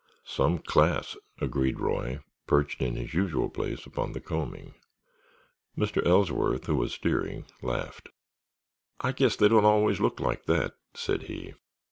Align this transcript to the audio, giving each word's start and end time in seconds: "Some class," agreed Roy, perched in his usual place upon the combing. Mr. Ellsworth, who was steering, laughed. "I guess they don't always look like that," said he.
"Some 0.25 0.57
class," 0.57 1.15
agreed 1.39 1.79
Roy, 1.79 2.21
perched 2.47 2.81
in 2.81 2.95
his 2.95 3.13
usual 3.13 3.51
place 3.51 3.85
upon 3.85 4.13
the 4.13 4.19
combing. 4.19 4.73
Mr. 5.77 6.03
Ellsworth, 6.03 6.65
who 6.65 6.75
was 6.77 6.91
steering, 6.91 7.45
laughed. 7.61 8.09
"I 8.99 9.11
guess 9.11 9.35
they 9.35 9.47
don't 9.47 9.63
always 9.63 9.99
look 9.99 10.19
like 10.19 10.45
that," 10.45 10.73
said 10.95 11.21
he. 11.25 11.53